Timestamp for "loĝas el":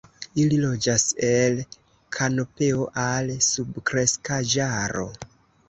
0.61-1.59